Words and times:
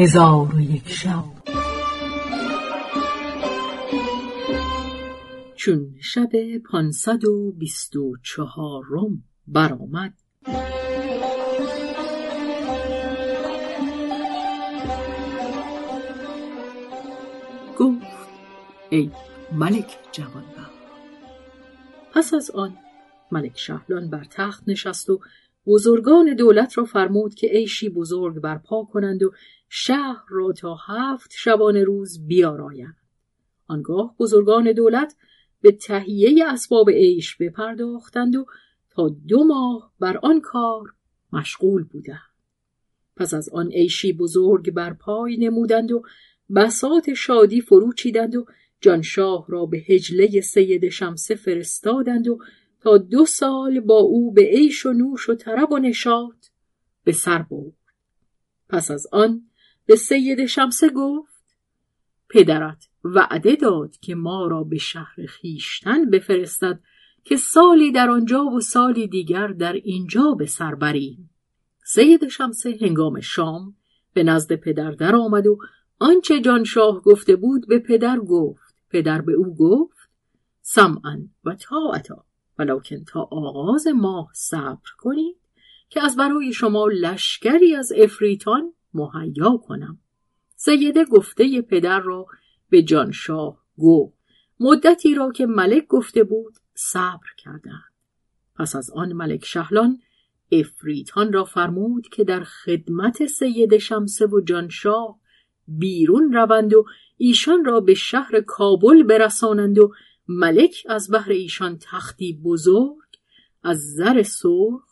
هزار 0.00 0.54
و 0.54 0.60
یک 0.60 0.88
شب. 0.88 1.24
چون 5.56 5.94
شب 6.00 6.58
پانصد 6.70 7.24
و 7.24 7.52
بیست 7.52 7.96
و 7.96 8.16
چهارم 8.22 9.24
برآمد. 9.46 10.14
گفت 17.78 18.06
ای 18.90 19.10
ملک 19.52 19.98
جوانبخت 20.12 20.72
پس 22.14 22.34
از 22.34 22.50
آن 22.50 22.76
ملک 23.32 23.58
شهلان 23.58 24.10
بر 24.10 24.24
تخت 24.30 24.62
نشست 24.66 25.10
و 25.10 25.20
بزرگان 25.66 26.34
دولت 26.34 26.78
را 26.78 26.84
فرمود 26.84 27.34
که 27.34 27.46
عیشی 27.46 27.88
بزرگ 27.88 28.40
برپا 28.40 28.84
کنند 28.84 29.22
و 29.22 29.32
شهر 29.68 30.24
را 30.28 30.52
تا 30.52 30.76
هفت 30.86 31.30
شبانه 31.36 31.84
روز 31.84 32.26
بیارایند. 32.26 32.96
آنگاه 33.66 34.14
بزرگان 34.18 34.72
دولت 34.72 35.16
به 35.60 35.72
تهیه 35.72 36.44
اسباب 36.46 36.90
عیش 36.90 37.36
بپرداختند 37.36 38.36
و 38.36 38.46
تا 38.90 39.08
دو 39.08 39.44
ماه 39.44 39.92
بر 40.00 40.16
آن 40.22 40.40
کار 40.40 40.94
مشغول 41.32 41.84
بودند. 41.84 42.28
پس 43.16 43.34
از 43.34 43.48
آن 43.48 43.68
عیشی 43.72 44.12
بزرگ 44.12 44.70
بر 44.70 44.92
پای 44.92 45.36
نمودند 45.36 45.92
و 45.92 46.02
بسات 46.54 47.14
شادی 47.14 47.60
فرو 47.60 47.92
چیدند 47.92 48.36
و 48.36 48.46
جانشاه 48.80 49.46
را 49.48 49.66
به 49.66 49.78
هجله 49.78 50.40
سید 50.40 50.88
شمسه 50.88 51.34
فرستادند 51.34 52.28
و 52.28 52.38
تا 52.80 52.98
دو 52.98 53.26
سال 53.26 53.80
با 53.80 53.98
او 53.98 54.32
به 54.32 54.42
عیش 54.42 54.86
و 54.86 54.92
نوش 54.92 55.28
و 55.28 55.34
طرب 55.34 55.72
و 55.72 55.78
نشاط 55.78 56.46
به 57.04 57.12
سر 57.12 57.42
برد. 57.42 57.72
پس 58.68 58.90
از 58.90 59.06
آن 59.12 59.42
به 59.86 59.96
سید 59.96 60.46
شمسه 60.46 60.88
گفت 60.88 61.56
پدرت 62.28 62.88
وعده 63.04 63.56
داد 63.56 63.96
که 63.96 64.14
ما 64.14 64.46
را 64.46 64.64
به 64.64 64.78
شهر 64.78 65.26
خیشتن 65.28 66.10
بفرستد 66.10 66.80
که 67.24 67.36
سالی 67.36 67.92
در 67.92 68.10
آنجا 68.10 68.44
و 68.44 68.60
سالی 68.60 69.08
دیگر 69.08 69.46
در 69.46 69.72
اینجا 69.72 70.34
به 70.38 70.46
سر 70.46 70.74
بریم. 70.74 71.30
سید 71.84 72.28
شمسه 72.28 72.78
هنگام 72.80 73.20
شام 73.20 73.76
به 74.12 74.22
نزد 74.22 74.54
پدر 74.54 74.90
در 74.90 75.16
آمد 75.16 75.46
و 75.46 75.58
آنچه 75.98 76.40
جانشاه 76.40 77.02
گفته 77.02 77.36
بود 77.36 77.68
به 77.68 77.78
پدر 77.78 78.18
گفت. 78.18 78.74
پدر 78.90 79.20
به 79.20 79.32
او 79.32 79.56
گفت 79.56 79.98
سمعا 80.60 81.28
و 81.44 81.54
طاعتا. 81.54 82.27
ولکن 82.58 83.04
تا 83.04 83.20
آغاز 83.20 83.86
ماه 83.86 84.30
صبر 84.34 84.90
کنید 84.98 85.36
که 85.88 86.04
از 86.04 86.16
برای 86.16 86.52
شما 86.52 86.86
لشکری 86.86 87.74
از 87.74 87.92
افریتان 87.96 88.72
مهیا 88.94 89.56
کنم. 89.56 89.98
سیده 90.56 91.04
گفته 91.04 91.62
پدر 91.62 92.00
را 92.00 92.26
به 92.70 92.82
جانشاه 92.82 93.62
گفت 93.78 94.18
مدتی 94.60 95.14
را 95.14 95.32
که 95.32 95.46
ملک 95.46 95.86
گفته 95.86 96.24
بود 96.24 96.54
صبر 96.74 97.28
کردند. 97.38 97.92
پس 98.56 98.76
از 98.76 98.90
آن 98.90 99.12
ملک 99.12 99.44
شهلان 99.44 99.98
افریتان 100.52 101.32
را 101.32 101.44
فرمود 101.44 102.08
که 102.08 102.24
در 102.24 102.44
خدمت 102.44 103.26
سید 103.26 103.78
شمسه 103.78 104.26
و 104.26 104.40
جانشاه 104.40 105.18
بیرون 105.68 106.32
روند 106.32 106.74
و 106.74 106.84
ایشان 107.16 107.64
را 107.64 107.80
به 107.80 107.94
شهر 107.94 108.40
کابل 108.40 109.02
برسانند 109.02 109.78
و 109.78 109.92
ملک 110.28 110.86
از 110.88 111.10
بهر 111.10 111.30
ایشان 111.30 111.78
تختی 111.80 112.40
بزرگ 112.44 113.08
از 113.62 113.78
زر 113.78 114.22
سرخ 114.22 114.88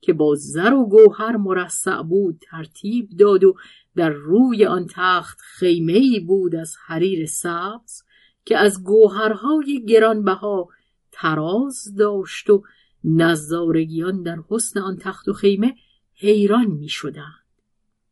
که 0.00 0.12
با 0.12 0.34
زر 0.34 0.72
و 0.72 0.86
گوهر 0.88 1.36
مرصع 1.36 2.02
بود 2.02 2.38
ترتیب 2.50 3.10
داد 3.10 3.44
و 3.44 3.54
در 3.96 4.10
روی 4.10 4.66
آن 4.66 4.86
تخت 4.90 5.38
خیمه 5.40 6.20
بود 6.20 6.54
از 6.54 6.76
حریر 6.86 7.26
سبز 7.26 8.02
که 8.44 8.58
از 8.58 8.84
گوهرهای 8.84 9.84
گرانبها 9.88 10.68
تراز 11.12 11.94
داشت 11.98 12.50
و 12.50 12.62
نظارگیان 13.04 14.22
در 14.22 14.38
حسن 14.48 14.80
آن 14.80 14.96
تخت 14.96 15.28
و 15.28 15.32
خیمه 15.32 15.74
حیران 16.14 16.66
می 16.66 16.88
شدند. 16.88 17.44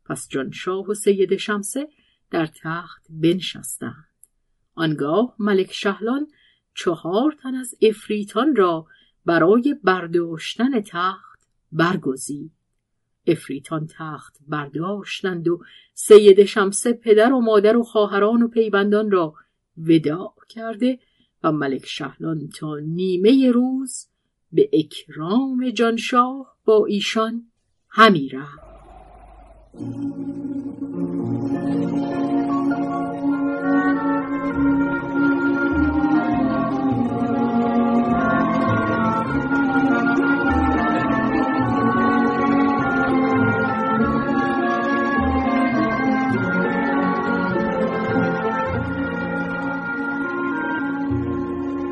پس 0.05 0.29
جانشاه 0.29 0.87
و 0.89 0.95
سید 0.95 1.37
شمسه 1.37 1.89
در 2.31 2.47
تخت 2.47 3.07
بنشستند. 3.11 4.09
آنگاه 4.75 5.35
ملک 5.39 5.73
شهلان 5.73 6.27
چهار 6.77 7.37
تن 7.43 7.55
از 7.55 7.75
افریتان 7.83 8.57
را 8.57 8.87
برای 9.27 9.77
برداشتن 9.85 10.81
تخت 10.81 11.49
برگزید. 11.73 12.51
افریتان 13.27 13.89
تخت 13.91 14.37
برداشتند 14.49 15.49
و 15.49 15.61
سید 15.95 16.45
شمسه 16.45 16.93
پدر 16.93 17.33
و 17.33 17.41
مادر 17.41 17.77
و 17.77 17.83
خواهران 17.83 18.43
و 18.43 18.49
پیوندان 18.49 19.11
را 19.11 19.35
وداع 19.79 20.35
کرده 20.49 20.99
و 21.43 21.53
ملک 21.53 21.87
شهلان 21.87 22.49
تا 22.49 22.79
نیمه 22.79 23.51
روز 23.51 24.07
به 24.53 24.71
اکرام 24.73 25.71
جانشاه 25.71 26.57
با 26.65 26.87
ایشان 26.87 27.47
همی 27.89 28.29
رفت 28.29 28.67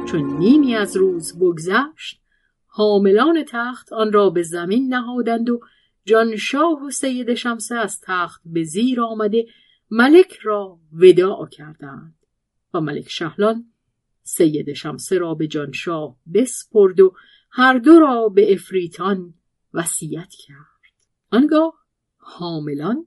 چون 0.04 0.38
نیمی 0.38 0.74
از 0.74 0.96
روز 0.96 1.38
بگذشت 1.38 2.20
حاملان 2.66 3.44
تخت 3.48 3.92
آن 3.92 4.12
را 4.12 4.30
به 4.30 4.42
زمین 4.42 4.94
نهادند 4.94 5.50
و 5.50 5.60
جانشاه 6.04 6.86
و 6.86 6.90
سید 6.90 7.34
شمسه 7.34 7.74
از 7.74 8.00
تخت 8.00 8.42
به 8.44 8.64
زیر 8.64 9.00
آمده 9.00 9.46
ملک 9.90 10.38
را 10.42 10.78
وداع 10.92 11.48
کردند 11.48 12.14
و 12.74 12.80
ملک 12.80 13.08
شهلان 13.08 13.72
سید 14.22 14.72
شمسه 14.72 15.18
را 15.18 15.34
به 15.34 15.46
جانشاه 15.46 16.16
بسپرد 16.34 17.00
و 17.00 17.14
هر 17.50 17.78
دو 17.78 17.98
را 17.98 18.28
به 18.28 18.52
افریتان 18.52 19.34
وصیت 19.74 20.34
کرد. 20.46 20.94
آنگاه 21.30 21.74
حاملان 22.16 23.06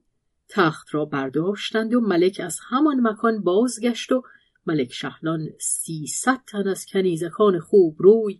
تخت 0.50 0.96
را 0.96 1.06
برداشتند 1.06 1.94
و 1.94 2.02
ملک 2.02 2.42
از 2.44 2.60
همان 2.70 3.08
مکان 3.08 3.44
بازگشت 3.44 4.12
و 4.12 4.24
ملک 4.68 4.94
شهلان 4.94 5.50
سیصد 5.60 6.40
تن 6.48 6.68
از 6.68 6.86
کنیزکان 6.86 7.60
خوب 7.60 7.96
روی 8.00 8.40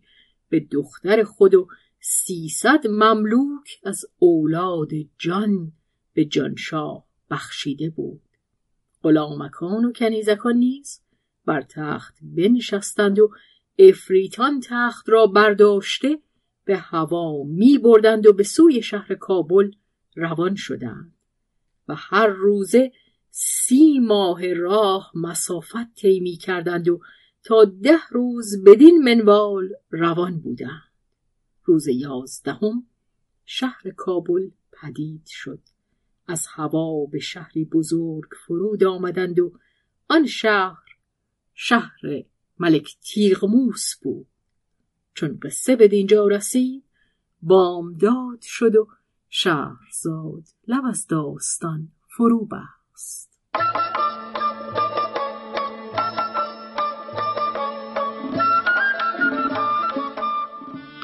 به 0.50 0.60
دختر 0.60 1.24
خود 1.24 1.56
و 1.56 1.68
سیصد 2.00 2.88
مملوک 2.88 3.80
از 3.84 4.06
اولاد 4.20 4.90
جان 5.18 5.72
به 6.14 6.26
جانشاه 6.26 7.08
بخشیده 7.32 7.90
بود. 7.90 8.22
غلامکان 9.04 9.86
و 9.86 9.92
کنیزکان 9.92 10.56
نیز 10.56 11.02
بر 11.46 11.62
تخت 11.62 12.18
بنشستند 12.22 13.20
و 13.20 13.32
افریتان 13.80 14.60
تخت 14.64 15.10
را 15.10 15.28
برداشته 15.28 16.20
به 16.66 16.78
هوا 16.78 17.44
می 17.44 17.78
بردند 17.78 18.26
و 18.28 18.34
به 18.34 18.44
سوی 18.44 18.82
شهر 18.82 19.16
کابل 19.16 19.72
روان 20.16 20.56
شدند 20.56 21.14
و 21.88 21.96
هر 21.98 22.28
روزه 22.28 22.92
سی 23.40 24.00
ماه 24.00 24.54
راه 24.54 25.12
مسافت 25.16 25.94
طی 25.96 26.38
کردند 26.38 26.90
و 26.90 27.02
تا 27.44 27.66
ده 27.66 28.00
روز 28.12 28.64
بدین 28.64 29.04
منوال 29.04 29.70
روان 29.90 30.40
بودند. 30.40 30.92
روز 31.64 31.88
یازدهم 31.88 32.88
شهر 33.46 33.92
کابل 33.98 34.50
پدید 34.72 35.26
شد. 35.26 35.60
از 36.28 36.48
هوا 36.50 37.06
به 37.06 37.20
شهری 37.20 37.66
بزرگ 37.66 38.30
فرود 38.48 38.84
آمدند 38.84 39.40
و 39.40 39.54
آن 40.08 40.26
شهر 40.26 40.98
شهر 41.54 42.24
ملک 42.60 42.98
تیغموس 43.02 43.96
بود. 44.02 44.28
چون 45.14 45.40
قصه 45.44 45.76
به 45.76 45.88
دینجا 45.88 46.28
رسید 46.28 46.84
بامداد 47.42 48.42
شد 48.42 48.76
و 48.76 48.88
شهرزاد 49.30 50.44
لب 50.68 50.86
از 50.86 51.08
داستان 51.08 51.92
فرو 52.18 52.46
بست. 52.46 53.27